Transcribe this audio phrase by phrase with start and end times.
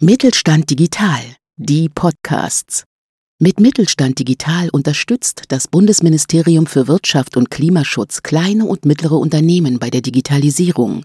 [0.00, 1.20] Mittelstand Digital,
[1.56, 2.82] die Podcasts.
[3.38, 9.90] Mit Mittelstand Digital unterstützt das Bundesministerium für Wirtschaft und Klimaschutz kleine und mittlere Unternehmen bei
[9.90, 11.04] der Digitalisierung.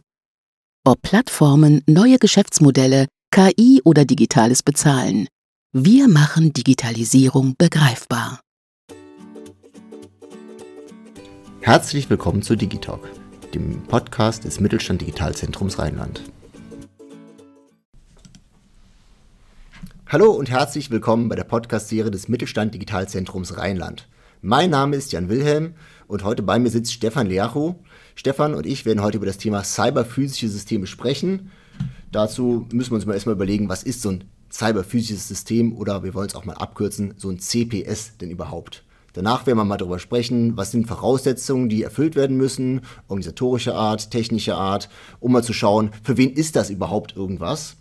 [0.84, 5.27] Ob Plattformen, neue Geschäftsmodelle, KI oder digitales Bezahlen.
[5.71, 8.41] Wir machen Digitalisierung begreifbar.
[11.62, 13.08] Herzlich willkommen zu Digitalk,
[13.53, 16.23] dem Podcast des Mittelstand Digitalzentrums Rheinland.
[20.12, 24.08] Hallo und herzlich willkommen bei der Podcast-Serie des Mittelstand Digitalzentrums Rheinland.
[24.41, 25.76] Mein Name ist Jan Wilhelm
[26.08, 27.76] und heute bei mir sitzt Stefan Leacho.
[28.16, 31.52] Stefan und ich werden heute über das Thema cyberphysische Systeme sprechen.
[32.12, 36.16] Dazu müssen wir uns mal erstmal überlegen, was ist so ein cyberphysisches System oder wir
[36.16, 38.84] wollen es auch mal abkürzen, so ein CPS denn überhaupt?
[39.14, 44.09] Danach werden wir mal darüber sprechen, was sind Voraussetzungen, die erfüllt werden müssen, organisatorischer Art,
[44.09, 44.89] technischer Art,
[45.20, 47.76] um mal zu schauen, für wen ist das überhaupt irgendwas?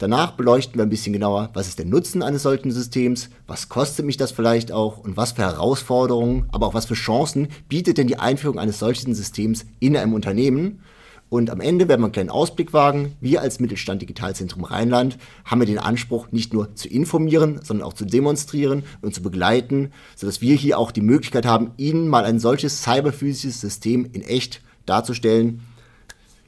[0.00, 4.06] Danach beleuchten wir ein bisschen genauer, was ist der Nutzen eines solchen Systems, was kostet
[4.06, 8.06] mich das vielleicht auch und was für Herausforderungen, aber auch was für Chancen bietet denn
[8.06, 10.80] die Einführung eines solchen Systems in einem Unternehmen.
[11.28, 13.14] Und am Ende werden wir einen kleinen Ausblick wagen.
[13.20, 17.92] Wir als Mittelstand Digitalzentrum Rheinland haben wir den Anspruch, nicht nur zu informieren, sondern auch
[17.92, 22.38] zu demonstrieren und zu begleiten, sodass wir hier auch die Möglichkeit haben, Ihnen mal ein
[22.38, 25.60] solches cyberphysisches System in echt darzustellen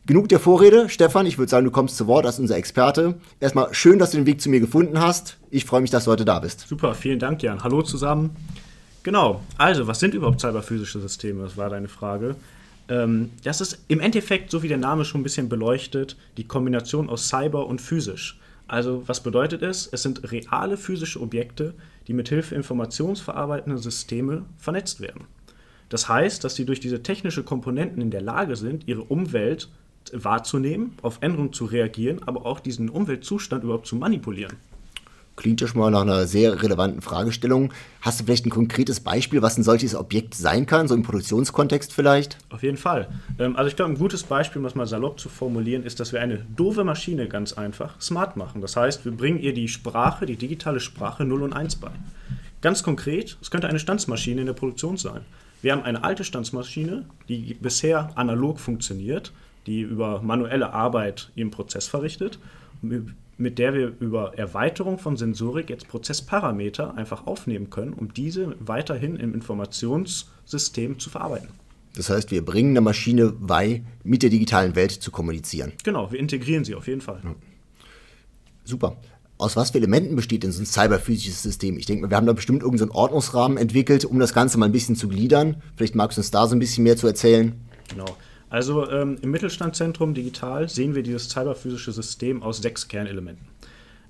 [0.05, 0.89] Genug der Vorrede.
[0.89, 3.21] Stefan, ich würde sagen, du kommst zu Wort als unser Experte.
[3.39, 5.39] Erstmal schön, dass du den Weg zu mir gefunden hast.
[5.49, 6.67] Ich freue mich, dass du heute da bist.
[6.67, 7.63] Super, vielen Dank, Jan.
[7.63, 8.31] Hallo zusammen.
[9.05, 11.45] Genau, also, was sind überhaupt cyberphysische Systeme?
[11.45, 12.35] Das war deine Frage.
[12.89, 17.09] Ähm, das ist im Endeffekt, so wie der Name schon ein bisschen beleuchtet, die Kombination
[17.09, 18.41] aus Cyber und physisch.
[18.67, 19.89] Also, was bedeutet es?
[19.93, 21.75] Es sind reale physische Objekte,
[22.09, 25.27] die mithilfe informationsverarbeitender Systeme vernetzt werden.
[25.91, 29.69] Das heißt, dass sie durch diese technische Komponenten in der Lage sind, ihre Umwelt
[30.13, 34.57] wahrzunehmen, auf Änderungen zu reagieren, aber auch diesen Umweltzustand überhaupt zu manipulieren.
[35.35, 37.73] Klingt ja schon mal nach einer sehr relevanten Fragestellung.
[38.03, 41.93] Hast du vielleicht ein konkretes Beispiel, was ein solches Objekt sein kann, so im Produktionskontext
[41.93, 42.37] vielleicht?
[42.51, 43.09] Auf jeden Fall.
[43.39, 46.13] Ähm, also ich glaube, ein gutes Beispiel, um es mal salopp zu formulieren, ist, dass
[46.13, 48.61] wir eine doofe Maschine ganz einfach smart machen.
[48.61, 51.91] Das heißt, wir bringen ihr die Sprache, die digitale Sprache 0 und 1 bei.
[52.61, 55.23] Ganz konkret, es könnte eine Stanzmaschine in der Produktion sein.
[55.63, 59.33] Wir haben eine alte Stanzmaschine, die bisher analog funktioniert
[59.67, 62.39] die über manuelle Arbeit ihren Prozess verrichtet,
[62.81, 69.17] mit der wir über Erweiterung von Sensorik jetzt Prozessparameter einfach aufnehmen können, um diese weiterhin
[69.17, 71.49] im Informationssystem zu verarbeiten.
[71.95, 75.73] Das heißt, wir bringen der Maschine bei, mit der digitalen Welt zu kommunizieren.
[75.85, 77.21] Genau, wir integrieren sie auf jeden Fall.
[77.23, 77.35] Ja.
[78.65, 78.97] Super.
[79.37, 81.77] Aus was für Elementen besteht denn so ein cyberphysisches System?
[81.77, 84.73] Ich denke, wir haben da bestimmt irgendeinen so Ordnungsrahmen entwickelt, um das Ganze mal ein
[84.73, 85.57] bisschen zu gliedern.
[85.77, 87.53] Vielleicht magst du uns da so ein bisschen mehr zu erzählen.
[87.89, 88.17] Genau.
[88.53, 93.49] Also ähm, im Mittelstandzentrum digital sehen wir dieses cyberphysische System aus sechs Kernelementen.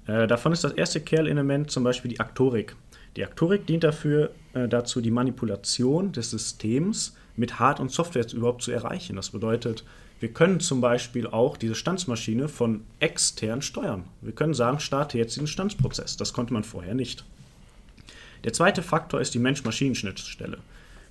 [0.09, 2.75] Äh, davon ist das erste Kernelement zum Beispiel die Aktorik.
[3.15, 8.63] Die Aktorik dient dafür, äh, dazu, die Manipulation des Systems mit Hard- und Software überhaupt
[8.63, 9.15] zu erreichen.
[9.15, 9.85] Das bedeutet,
[10.19, 14.07] wir können zum Beispiel auch diese Stanzmaschine von extern steuern.
[14.23, 16.17] Wir können sagen, starte jetzt den Stanzprozess.
[16.17, 17.25] Das konnte man vorher nicht.
[18.43, 20.59] Der zweite Faktor ist die Mensch-Maschinen-Schnittstelle.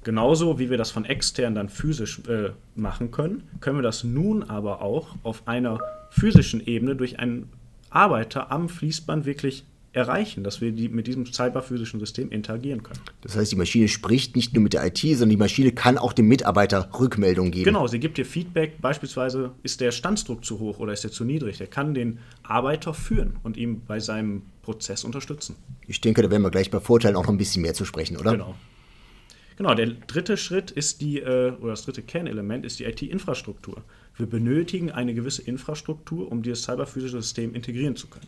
[0.04, 4.44] Genauso wie wir das von extern dann physisch äh, machen können, können wir das nun
[4.44, 5.80] aber auch auf einer
[6.10, 7.50] physischen Ebene durch einen
[7.90, 13.00] Arbeiter am Fließband wirklich erreichen, dass wir die, mit diesem cyberphysischen System interagieren können.
[13.22, 16.14] Das heißt, die Maschine spricht nicht nur mit der IT, sondern die Maschine kann auch
[16.14, 17.66] dem Mitarbeiter Rückmeldung geben.
[17.66, 21.26] Genau, sie gibt dir Feedback, beispielsweise ist der Standsdruck zu hoch oder ist er zu
[21.26, 21.58] niedrig.
[21.58, 25.56] Der kann den Arbeiter führen und ihm bei seinem Prozess unterstützen.
[25.88, 28.16] Ich denke, da werden wir gleich bei Vorteilen auch noch ein bisschen mehr zu sprechen,
[28.16, 28.32] oder?
[28.32, 28.56] Genau.
[29.62, 33.84] Genau, der dritte Schritt ist die, äh, oder das dritte Kernelement ist die IT-Infrastruktur.
[34.18, 38.26] Wir benötigen eine gewisse Infrastruktur, um dieses cyberphysische System integrieren zu können.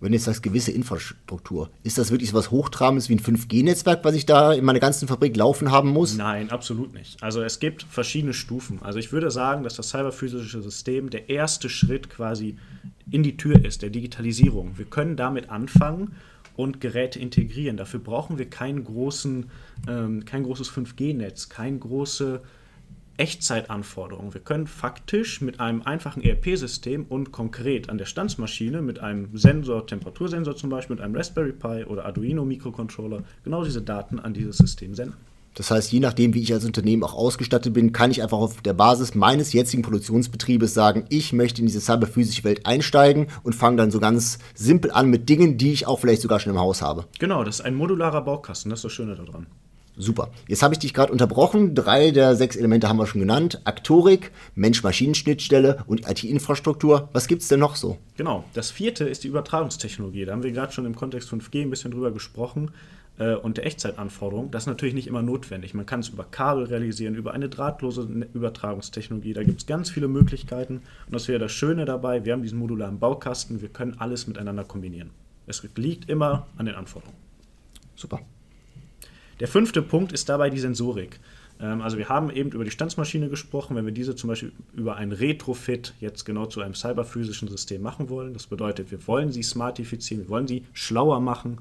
[0.00, 4.04] Wenn du jetzt sagst, gewisse Infrastruktur, ist das wirklich so was Hochtrabendes wie ein 5G-Netzwerk,
[4.04, 6.16] was ich da in meiner ganzen Fabrik laufen haben muss?
[6.16, 7.22] Nein, absolut nicht.
[7.22, 8.82] Also es gibt verschiedene Stufen.
[8.82, 12.56] Also ich würde sagen, dass das cyberphysische System der erste Schritt quasi
[13.14, 14.76] in die Tür ist, der Digitalisierung.
[14.76, 16.16] Wir können damit anfangen
[16.56, 17.76] und Geräte integrieren.
[17.76, 19.50] Dafür brauchen wir keinen großen,
[19.88, 22.42] ähm, kein großes 5G-Netz, keine große
[23.16, 24.34] Echtzeitanforderungen.
[24.34, 29.86] Wir können faktisch mit einem einfachen ERP-System und konkret an der Stanzmaschine mit einem Sensor,
[29.86, 34.58] Temperatursensor zum Beispiel, mit einem Raspberry Pi oder Arduino Mikrocontroller genau diese Daten an dieses
[34.58, 35.33] System senden.
[35.54, 38.60] Das heißt, je nachdem, wie ich als Unternehmen auch ausgestattet bin, kann ich einfach auf
[38.62, 43.76] der Basis meines jetzigen Produktionsbetriebes sagen, ich möchte in diese cyberphysische Welt einsteigen und fange
[43.76, 46.82] dann so ganz simpel an mit Dingen, die ich auch vielleicht sogar schon im Haus
[46.82, 47.06] habe.
[47.18, 49.46] Genau, das ist ein modularer Baukasten, das ist das Schöne daran.
[49.96, 50.30] Super.
[50.48, 51.76] Jetzt habe ich dich gerade unterbrochen.
[51.76, 53.60] Drei der sechs Elemente haben wir schon genannt.
[53.64, 57.08] Aktorik, Mensch-Maschinen-Schnittstelle und IT-Infrastruktur.
[57.12, 57.98] Was gibt es denn noch so?
[58.16, 58.42] Genau.
[58.54, 60.24] Das vierte ist die Übertragungstechnologie.
[60.24, 62.72] Da haben wir gerade schon im Kontext 5G ein bisschen drüber gesprochen.
[63.18, 64.50] Äh, und der Echtzeitanforderung.
[64.50, 65.74] Das ist natürlich nicht immer notwendig.
[65.74, 69.32] Man kann es über Kabel realisieren, über eine drahtlose ne-, Übertragungstechnologie.
[69.32, 70.82] Da gibt es ganz viele Möglichkeiten.
[71.06, 72.24] Und das wäre das Schöne dabei.
[72.24, 73.62] Wir haben diesen modularen Baukasten.
[73.62, 75.10] Wir können alles miteinander kombinieren.
[75.46, 77.18] Es liegt immer an den Anforderungen.
[77.94, 78.20] Super.
[79.40, 81.20] Der fünfte Punkt ist dabei die Sensorik.
[81.60, 84.96] Ähm, also wir haben eben über die Standsmaschine gesprochen, wenn wir diese zum Beispiel über
[84.96, 88.32] ein Retrofit jetzt genau zu einem cyberphysischen System machen wollen.
[88.32, 91.58] Das bedeutet, wir wollen sie smartifizieren, wir wollen sie schlauer machen,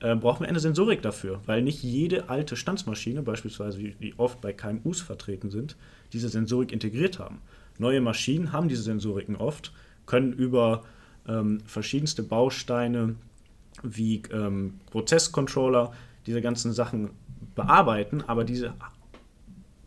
[0.00, 4.52] äh, brauchen wir eine Sensorik dafür, weil nicht jede alte Standsmaschine, beispielsweise wie oft bei
[4.52, 5.76] KMUs vertreten sind,
[6.12, 7.40] diese Sensorik integriert haben.
[7.78, 9.72] Neue Maschinen haben diese Sensoriken oft,
[10.06, 10.84] können über
[11.26, 13.16] ähm, verschiedenste Bausteine
[13.82, 15.92] wie ähm, Prozesscontroller
[16.26, 17.10] diese ganzen Sachen
[17.54, 18.74] bearbeiten, aber diese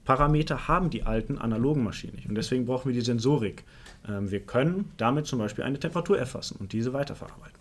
[0.04, 2.30] Parameter haben die alten analogen Maschinen nicht.
[2.30, 3.66] Und deswegen brauchen wir die Sensorik.
[4.08, 7.57] Ähm, wir können damit zum Beispiel eine Temperatur erfassen und diese weiterverarbeiten.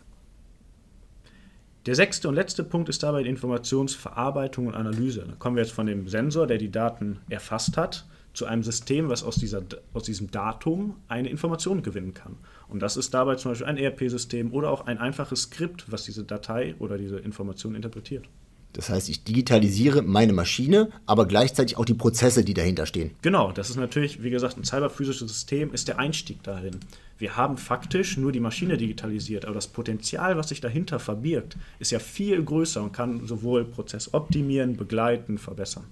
[1.87, 5.25] Der sechste und letzte Punkt ist dabei die Informationsverarbeitung und Analyse.
[5.29, 9.09] Da kommen wir jetzt von dem Sensor, der die Daten erfasst hat, zu einem System,
[9.09, 9.63] was aus, dieser,
[9.95, 12.37] aus diesem Datum eine Information gewinnen kann.
[12.69, 16.25] Und das ist dabei zum Beispiel ein ERP-System oder auch ein einfaches Skript, was diese
[16.25, 18.29] Datei oder diese Information interpretiert.
[18.77, 23.13] Das heißt, ich digitalisiere meine Maschine, aber gleichzeitig auch die Prozesse, die dahinter stehen.
[23.23, 26.77] Genau, das ist natürlich, wie gesagt, ein cyberphysisches System ist der Einstieg dahin.
[27.17, 31.91] Wir haben faktisch nur die Maschine digitalisiert, aber das Potenzial, was sich dahinter verbirgt, ist
[31.91, 35.85] ja viel größer und kann sowohl Prozess optimieren, begleiten, verbessern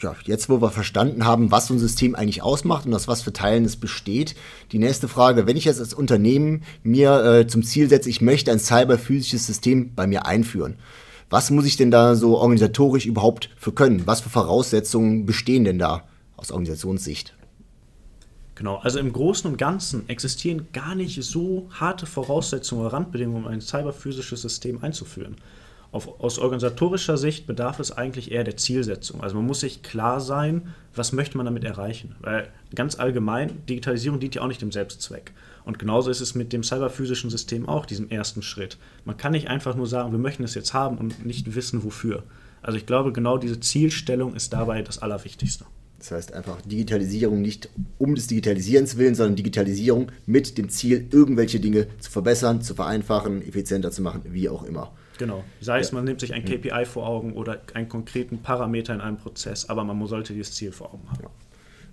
[0.00, 3.22] ja, jetzt wo wir verstanden haben, was so ein System eigentlich ausmacht und aus was
[3.22, 4.36] für Teilen es besteht,
[4.70, 8.52] die nächste Frage, wenn ich jetzt als Unternehmen mir äh, zum Ziel setze, ich möchte
[8.52, 10.76] ein cyberphysisches System bei mir einführen.
[11.30, 14.06] Was muss ich denn da so organisatorisch überhaupt für können?
[14.06, 16.04] Was für Voraussetzungen bestehen denn da
[16.36, 17.34] aus Organisationssicht?
[18.54, 23.50] Genau, also im Großen und Ganzen existieren gar nicht so harte Voraussetzungen oder Randbedingungen, um
[23.50, 25.36] ein cyberphysisches System einzuführen.
[25.92, 29.22] Auf, aus organisatorischer Sicht bedarf es eigentlich eher der Zielsetzung.
[29.22, 32.16] Also man muss sich klar sein, was möchte man damit erreichen.
[32.20, 35.32] Weil ganz allgemein, Digitalisierung dient ja auch nicht dem Selbstzweck.
[35.68, 38.78] Und genauso ist es mit dem cyberphysischen System auch, diesem ersten Schritt.
[39.04, 42.22] Man kann nicht einfach nur sagen, wir möchten es jetzt haben und nicht wissen, wofür.
[42.62, 45.66] Also ich glaube, genau diese Zielstellung ist dabei das Allerwichtigste.
[45.98, 47.68] Das heißt einfach Digitalisierung nicht
[47.98, 53.46] um des Digitalisierens willen, sondern Digitalisierung mit dem Ziel, irgendwelche Dinge zu verbessern, zu vereinfachen,
[53.46, 54.92] effizienter zu machen, wie auch immer.
[55.18, 55.44] Genau.
[55.60, 59.18] Sei es, man nimmt sich ein KPI vor Augen oder einen konkreten Parameter in einem
[59.18, 61.24] Prozess, aber man sollte dieses Ziel vor Augen haben.
[61.24, 61.30] Ja.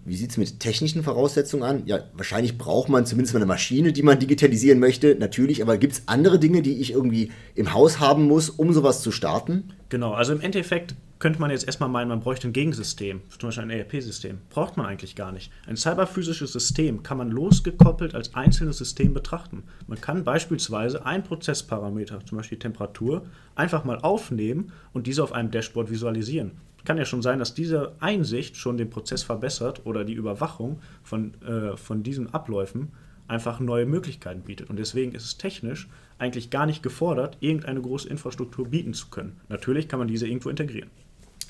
[0.08, 1.82] Wie sieht es mit technischen Voraussetzungen an?
[1.88, 5.94] Ja, wahrscheinlich braucht man zumindest mal eine Maschine, die man digitalisieren möchte, natürlich, aber gibt
[5.94, 9.74] es andere Dinge, die ich irgendwie im Haus haben muss, um sowas zu starten?
[9.90, 13.64] Genau, also im Endeffekt könnte man jetzt erstmal meinen, man bräuchte ein Gegensystem, zum Beispiel
[13.64, 14.38] ein ERP-System.
[14.52, 15.52] Braucht man eigentlich gar nicht.
[15.66, 19.64] Ein cyberphysisches System kann man losgekoppelt als einzelnes System betrachten.
[19.88, 23.26] Man kann beispielsweise einen Prozessparameter, zum Beispiel Temperatur,
[23.56, 26.52] einfach mal aufnehmen und diese auf einem Dashboard visualisieren
[26.86, 31.34] kann ja schon sein, dass diese Einsicht schon den Prozess verbessert oder die Überwachung von,
[31.42, 32.92] äh, von diesen Abläufen
[33.28, 34.70] einfach neue Möglichkeiten bietet.
[34.70, 39.40] Und deswegen ist es technisch eigentlich gar nicht gefordert, irgendeine große Infrastruktur bieten zu können.
[39.50, 40.90] Natürlich kann man diese irgendwo integrieren.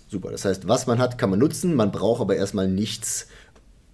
[0.08, 3.28] Super, das heißt, was man hat, kann man nutzen, man braucht aber erstmal nichts,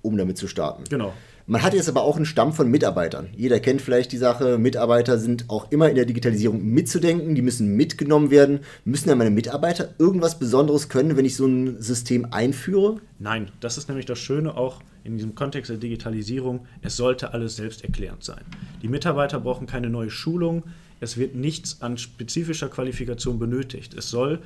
[0.02, 0.84] um damit zu starten.
[0.90, 1.14] Genau.
[1.48, 3.30] Man hat jetzt aber auch einen Stamm von Mitarbeitern.
[3.36, 7.76] Jeder kennt vielleicht die Sache, Mitarbeiter sind auch immer in der Digitalisierung mitzudenken, die müssen
[7.76, 8.60] mitgenommen werden.
[8.86, 13.02] Müssen ja meine Mitarbeiter irgendwas Besonderes können, wenn ich so ein System einführe?
[13.20, 16.68] Nein, das ist nämlich das Schöne auch in diesem Kontext der Digitalisierung.
[16.82, 18.44] Es sollte alles selbsterklärend sein.
[18.82, 20.64] Die Mitarbeiter brauchen keine neue Schulung,
[21.02, 23.96] es wird nichts an spezifischer Qualifikation benötigt.
[23.96, 24.40] Es soll,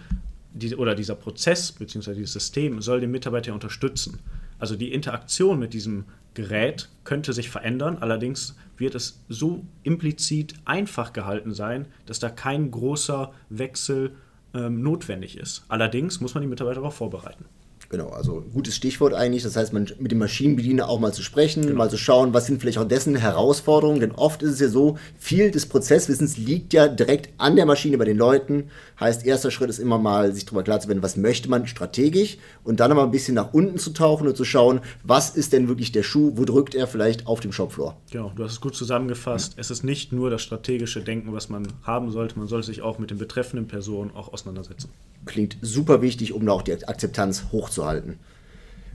[0.77, 2.13] oder dieser Prozess bzw.
[2.13, 4.19] dieses System soll den Mitarbeiter unterstützen.
[4.59, 11.13] Also die Interaktion mit diesem Gerät könnte sich verändern, allerdings wird es so implizit einfach
[11.13, 14.15] gehalten sein, dass da kein großer Wechsel
[14.53, 15.65] ähm, notwendig ist.
[15.69, 17.45] Allerdings muss man die Mitarbeiter darauf vorbereiten.
[17.89, 19.43] Genau, also gutes Stichwort eigentlich.
[19.43, 21.77] Das heißt, man, mit dem Maschinenbediener auch mal zu sprechen, genau.
[21.77, 23.99] mal zu schauen, was sind vielleicht auch dessen Herausforderungen.
[23.99, 27.97] Denn oft ist es ja so, viel des Prozesswissens liegt ja direkt an der Maschine
[27.97, 28.69] bei den Leuten.
[28.99, 32.37] Heißt, erster Schritt ist immer mal, sich darüber klar zu werden, was möchte man strategisch
[32.63, 35.67] und dann aber ein bisschen nach unten zu tauchen und zu schauen, was ist denn
[35.67, 37.97] wirklich der Schuh, wo drückt er vielleicht auf dem Shopfloor.
[38.11, 39.53] Genau, du hast es gut zusammengefasst.
[39.53, 39.61] Ja.
[39.61, 42.99] Es ist nicht nur das strategische Denken, was man haben sollte, man sollte sich auch
[42.99, 44.89] mit den betreffenden Personen auch auseinandersetzen
[45.25, 47.74] klingt super wichtig, um da auch die Akzeptanz hochzuhalten.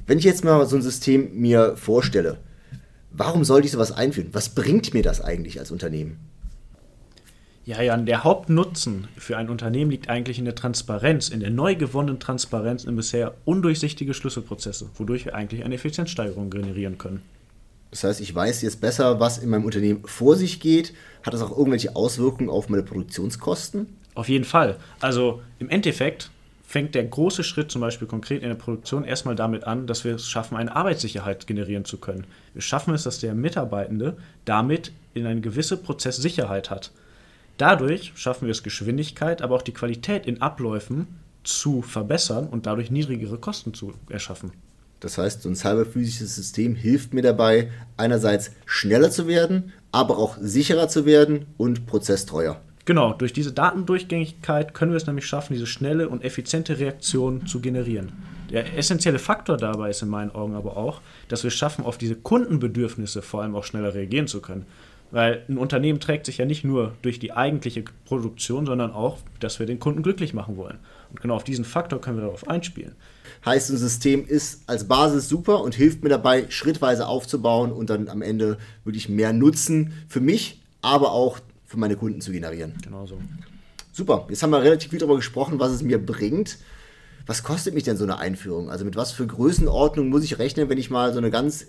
[0.07, 2.39] Wenn ich jetzt mal so ein System mir vorstelle,
[3.11, 4.31] warum sollte ich sowas einführen?
[4.33, 6.19] Was bringt mir das eigentlich als Unternehmen?
[7.65, 11.77] Ja, Jan, der Hauptnutzen für ein Unternehmen liegt eigentlich in der Transparenz, in der neu
[11.77, 17.23] gewonnenen Transparenz in bisher undurchsichtige Schlüsselprozesse, wodurch wir eigentlich eine Effizienzsteigerung generieren können.
[17.91, 20.95] Das heißt, ich weiß jetzt besser, was in meinem Unternehmen vor sich geht.
[21.23, 23.87] Hat das auch irgendwelche Auswirkungen auf meine Produktionskosten?
[24.15, 24.77] Auf jeden Fall.
[25.01, 26.31] Also im Endeffekt
[26.71, 30.15] fängt der große Schritt zum Beispiel konkret in der Produktion erstmal damit an, dass wir
[30.15, 32.29] es schaffen, eine Arbeitssicherheit generieren zu können.
[32.55, 36.93] Wir schaffen es, dass der Mitarbeitende damit in eine gewisse Prozesssicherheit hat.
[37.57, 41.09] Dadurch schaffen wir es, Geschwindigkeit, aber auch die Qualität in Abläufen
[41.43, 44.53] zu verbessern und dadurch niedrigere Kosten zu erschaffen.
[45.01, 50.37] Das heißt, so ein cyberphysisches System hilft mir dabei, einerseits schneller zu werden, aber auch
[50.41, 52.61] sicherer zu werden und prozesstreuer.
[52.91, 57.61] Genau, durch diese Datendurchgängigkeit können wir es nämlich schaffen, diese schnelle und effiziente Reaktion zu
[57.61, 58.11] generieren.
[58.51, 61.99] Der essentielle Faktor dabei ist in meinen Augen aber auch, dass wir es schaffen, auf
[61.99, 64.67] diese Kundenbedürfnisse vor allem auch schneller reagieren zu können.
[65.13, 69.61] Weil ein Unternehmen trägt sich ja nicht nur durch die eigentliche Produktion, sondern auch, dass
[69.61, 70.81] wir den Kunden glücklich machen wollen.
[71.11, 72.97] Und genau auf diesen Faktor können wir darauf einspielen.
[73.45, 78.09] Heißt, ein System ist als Basis super und hilft mir dabei, schrittweise aufzubauen und dann
[78.09, 81.39] am Ende wirklich mehr Nutzen für mich, aber auch
[81.71, 82.75] für meine Kunden zu generieren.
[82.83, 83.21] Genau so.
[83.93, 86.59] Super, jetzt haben wir relativ viel darüber gesprochen, was es mir bringt.
[87.27, 88.71] Was kostet mich denn so eine Einführung?
[88.71, 91.67] Also mit was für Größenordnung muss ich rechnen, wenn ich mal so eine ganz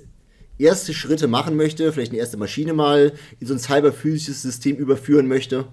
[0.57, 5.27] erste Schritte machen möchte, vielleicht eine erste Maschine mal in so ein cyberphysisches System überführen
[5.27, 5.65] möchte?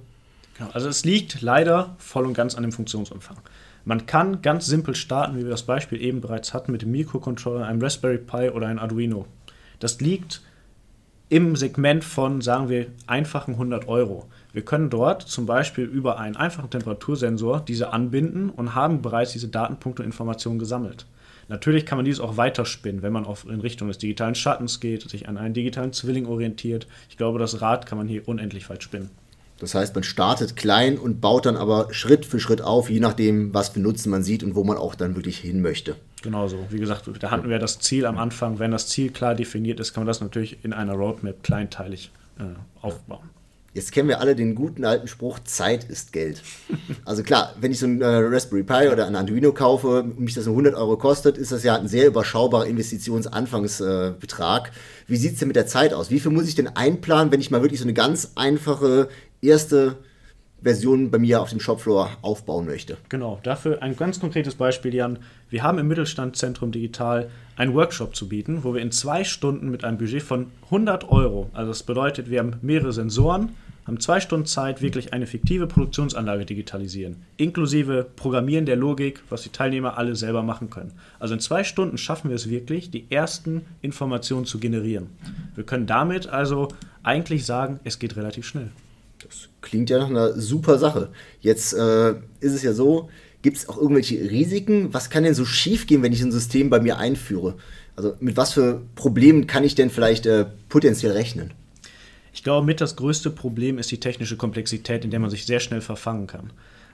[0.58, 3.38] Genau, also es liegt leider voll und ganz an dem Funktionsumfang.
[3.86, 7.66] Man kann ganz simpel starten, wie wir das Beispiel eben bereits hatten, mit dem Mikrocontroller,
[7.66, 9.24] einem Raspberry Pi oder einem Arduino.
[9.78, 10.42] Das liegt
[11.30, 14.26] im Segment von, sagen wir, einfachen 100 Euro.
[14.52, 19.48] Wir können dort zum Beispiel über einen einfachen Temperatursensor diese anbinden und haben bereits diese
[19.48, 21.06] Datenpunkte und Informationen gesammelt.
[21.48, 25.08] Natürlich kann man dies auch weiterspinnen, wenn man auf, in Richtung des digitalen Schattens geht,
[25.08, 26.86] sich an einen digitalen Zwilling orientiert.
[27.08, 29.10] Ich glaube, das Rad kann man hier unendlich weit spinnen.
[29.58, 33.52] Das heißt, man startet klein und baut dann aber Schritt für Schritt auf, je nachdem,
[33.52, 35.96] was für Nutzen man sieht und wo man auch dann wirklich hin möchte.
[36.22, 36.58] Genau so.
[36.70, 38.58] Wie gesagt, da hatten wir das Ziel am Anfang.
[38.58, 42.44] Wenn das Ziel klar definiert ist, kann man das natürlich in einer Roadmap kleinteilig äh,
[42.82, 43.30] aufbauen.
[43.74, 46.42] Jetzt kennen wir alle den guten alten Spruch, Zeit ist Geld.
[47.04, 50.34] Also klar, wenn ich so ein äh, Raspberry Pi oder ein Arduino kaufe und mich
[50.34, 54.68] das nur 100 Euro kostet, ist das ja ein sehr überschaubarer Investitionsanfangsbetrag.
[54.68, 54.70] Äh,
[55.06, 56.10] Wie sieht es denn mit der Zeit aus?
[56.10, 59.08] Wie viel muss ich denn einplanen, wenn ich mal wirklich so eine ganz einfache
[59.42, 59.96] erste
[60.60, 62.96] Version bei mir auf dem Shopfloor aufbauen möchte?
[63.08, 65.18] Genau, dafür ein ganz konkretes Beispiel, Jan.
[65.50, 69.84] Wir haben im Mittelstandszentrum Digital einen Workshop zu bieten, wo wir in zwei Stunden mit
[69.84, 73.50] einem Budget von 100 Euro, also das bedeutet, wir haben mehrere Sensoren,
[73.86, 79.48] haben zwei Stunden Zeit, wirklich eine fiktive Produktionsanlage digitalisieren, inklusive Programmieren der Logik, was die
[79.48, 80.92] Teilnehmer alle selber machen können.
[81.18, 85.06] Also in zwei Stunden schaffen wir es wirklich, die ersten Informationen zu generieren.
[85.54, 86.68] Wir können damit also
[87.02, 88.70] eigentlich sagen, es geht relativ schnell.
[89.22, 91.10] Das klingt ja nach einer super Sache.
[91.40, 92.10] Jetzt äh,
[92.40, 93.08] ist es ja so,
[93.42, 94.92] gibt es auch irgendwelche Risiken?
[94.94, 97.56] Was kann denn so schief gehen, wenn ich ein System bei mir einführe?
[97.96, 101.52] Also mit was für Problemen kann ich denn vielleicht äh, potenziell rechnen?
[102.32, 105.58] Ich glaube, mit das größte Problem ist die technische Komplexität, in der man sich sehr
[105.58, 106.52] schnell verfangen kann.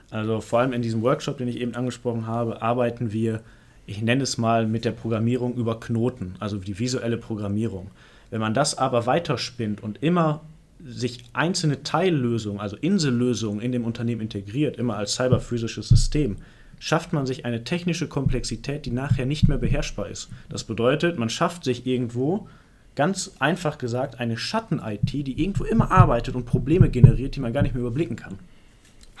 [0.09, 3.41] Also vor allem in diesem Workshop, den ich eben angesprochen habe, arbeiten wir,
[3.85, 7.91] ich nenne es mal, mit der Programmierung über Knoten, also die visuelle Programmierung.
[8.31, 10.41] Wenn man das aber weiterspinnt und immer
[10.85, 16.37] sich einzelne Teillösungen, also Insellösungen in dem Unternehmen integriert, immer als cyberphysisches System,
[16.79, 20.29] schafft man sich eine technische Komplexität, die nachher nicht mehr beherrschbar ist.
[20.49, 22.47] Das bedeutet, man schafft sich irgendwo
[22.95, 27.63] ganz einfach gesagt eine Schatten-IT, die irgendwo immer arbeitet und Probleme generiert, die man gar
[27.63, 28.37] nicht mehr überblicken kann.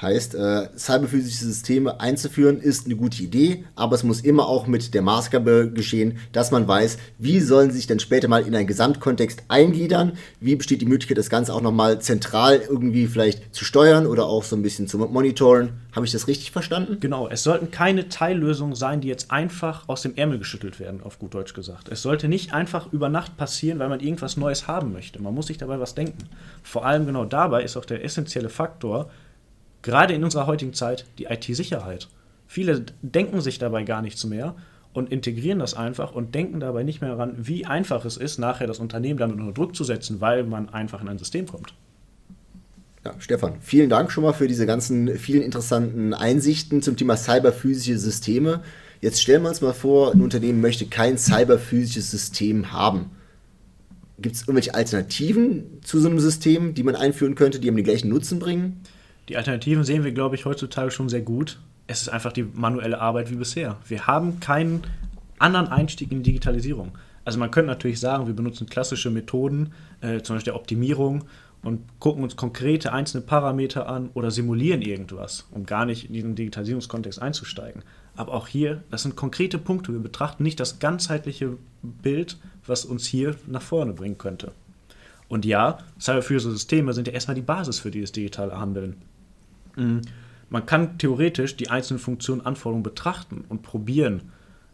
[0.01, 4.93] Heißt, äh, cyberphysische Systeme einzuführen ist eine gute Idee, aber es muss immer auch mit
[4.93, 8.67] der Maßgabe geschehen, dass man weiß, wie sollen sie sich dann später mal in einen
[8.67, 14.05] Gesamtkontext eingliedern, wie besteht die Möglichkeit, das Ganze auch nochmal zentral irgendwie vielleicht zu steuern
[14.05, 15.69] oder auch so ein bisschen zu monitoren.
[15.93, 16.97] Habe ich das richtig verstanden?
[16.99, 21.19] Genau, es sollten keine Teillösungen sein, die jetzt einfach aus dem Ärmel geschüttelt werden, auf
[21.19, 21.87] gut Deutsch gesagt.
[21.87, 25.21] Es sollte nicht einfach über Nacht passieren, weil man irgendwas Neues haben möchte.
[25.21, 26.27] Man muss sich dabei was denken.
[26.63, 29.09] Vor allem genau dabei ist auch der essentielle Faktor,
[29.85, 32.09] gerade in unserer heutigen Zeit, die IT-Sicherheit.
[32.47, 34.55] Viele denken sich dabei gar nichts mehr
[34.93, 38.65] und integrieren das einfach und denken dabei nicht mehr daran, wie einfach es ist, nachher
[38.65, 41.73] das Unternehmen damit unter Druck zu setzen, weil man einfach in ein System kommt.
[43.05, 47.99] Ja, Stefan, vielen Dank schon mal für diese ganzen vielen interessanten Einsichten zum Thema cyberphysische
[47.99, 48.63] Systeme.
[49.01, 53.11] Jetzt stellen wir uns mal vor, ein Unternehmen möchte kein cyberphysisches System haben.
[54.17, 57.85] Gibt es irgendwelche Alternativen zu so einem System, die man einführen könnte, die einem den
[57.85, 58.81] gleichen Nutzen bringen?
[59.29, 61.59] Die Alternativen sehen wir, glaube ich, heutzutage schon sehr gut.
[61.87, 63.77] Es ist einfach die manuelle Arbeit wie bisher.
[63.87, 64.83] Wir haben keinen
[65.39, 66.97] anderen Einstieg in die Digitalisierung.
[67.23, 71.25] Also man könnte natürlich sagen, wir benutzen klassische Methoden, äh, zum Beispiel der Optimierung
[71.63, 76.35] und gucken uns konkrete einzelne Parameter an oder simulieren irgendwas, um gar nicht in diesen
[76.35, 77.81] Digitalisierungskontext einzusteigen.
[78.15, 79.91] Aber auch hier, das sind konkrete Punkte.
[79.91, 84.51] Wir betrachten nicht das ganzheitliche Bild, was uns hier nach vorne bringen könnte.
[85.27, 88.97] Und ja, cyberphysische Systeme sind ja erstmal die Basis für dieses digitale Handeln.
[89.75, 90.01] Mhm.
[90.49, 94.31] Man kann theoretisch die einzelnen Funktionen, Anforderungen betrachten und probieren,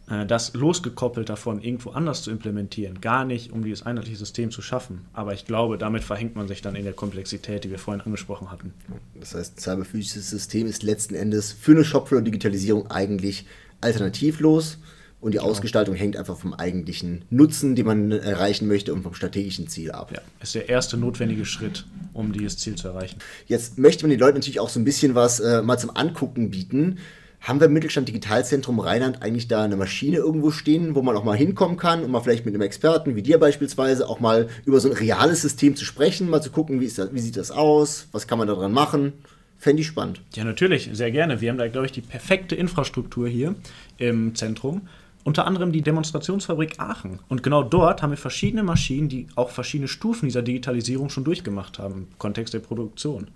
[0.08, 3.00] äh, das losgekoppelt davon irgendwo anders zu implementieren.
[3.00, 5.06] Gar nicht, um dieses einheitliche System zu schaffen.
[5.12, 8.50] Aber ich glaube, damit verhängt man sich dann in der Komplexität, die wir vorhin angesprochen
[8.50, 8.74] hatten.
[9.18, 13.46] Das heißt, cyberphysisches System ist letzten Endes für eine Shopfloor-Digitalisierung eigentlich
[13.80, 14.78] alternativlos
[15.22, 15.50] und die genau.
[15.50, 20.10] Ausgestaltung hängt einfach vom eigentlichen Nutzen, den man erreichen möchte und vom strategischen Ziel ab.
[20.12, 23.18] Ja, ist der erste notwendige Schritt, um dieses Ziel zu erreichen.
[23.46, 26.50] Jetzt möchte man den Leuten natürlich auch so ein bisschen was äh, mal zum Angucken
[26.50, 26.98] bieten.
[27.40, 31.24] Haben wir im Mittelstand Digitalzentrum Rheinland eigentlich da eine Maschine irgendwo stehen, wo man auch
[31.24, 34.80] mal hinkommen kann, um mal vielleicht mit einem Experten wie dir beispielsweise auch mal über
[34.80, 38.08] so ein reales System zu sprechen, mal zu gucken, wie, das, wie sieht das aus,
[38.10, 39.12] was kann man daran machen?
[39.56, 40.20] Fände ich spannend.
[40.34, 41.40] Ja, natürlich, sehr gerne.
[41.40, 43.54] Wir haben da, glaube ich, die perfekte Infrastruktur hier
[43.98, 44.88] im Zentrum.
[45.24, 47.20] Unter anderem die Demonstrationsfabrik Aachen.
[47.28, 51.78] Und genau dort haben wir verschiedene Maschinen, die auch verschiedene Stufen dieser Digitalisierung schon durchgemacht
[51.78, 53.28] haben, im Kontext der Produktion.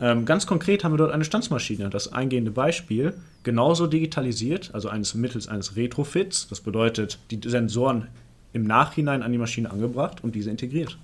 [0.00, 5.14] Ähm, ganz konkret haben wir dort eine Stanzmaschine, das eingehende Beispiel, genauso digitalisiert, also eines
[5.14, 6.48] mittels eines Retrofits.
[6.48, 8.08] Das bedeutet, die Sensoren
[8.52, 10.98] im Nachhinein an die Maschine angebracht und diese integriert.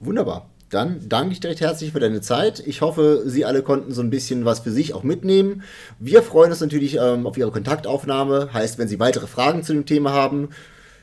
[0.00, 0.46] Wunderbar.
[0.74, 2.60] Dann danke ich dir recht herzlich für deine Zeit.
[2.66, 5.62] Ich hoffe, Sie alle konnten so ein bisschen was für sich auch mitnehmen.
[6.00, 8.52] Wir freuen uns natürlich ähm, auf Ihre Kontaktaufnahme.
[8.52, 10.48] Heißt, wenn Sie weitere Fragen zu dem Thema haben,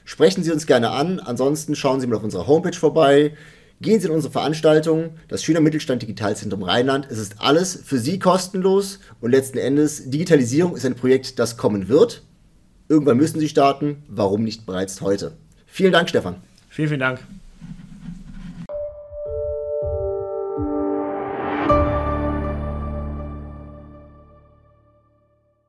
[0.04, 1.22] sprechen Sie uns gerne an.
[1.22, 3.32] Ansonsten schauen Sie mal auf unserer Homepage vorbei.
[3.80, 7.08] Gehen Sie in unsere Veranstaltung, das Schüler Mittelstand Digitalzentrum Rheinland.
[7.10, 11.88] Es ist alles für Sie kostenlos und letzten Endes, Digitalisierung ist ein Projekt, das kommen
[11.88, 12.24] wird.
[12.90, 14.04] Irgendwann müssen Sie starten.
[14.10, 15.32] Warum nicht bereits heute?
[15.66, 16.36] Vielen Dank, Stefan.
[16.68, 17.22] Vielen, vielen Dank.